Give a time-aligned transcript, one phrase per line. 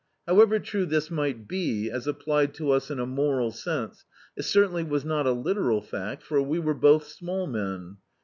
[0.27, 4.03] However true this mig^t be as applied to us in a moral sense,
[4.35, 7.97] it certainly was not a literal fact, for we were both small men.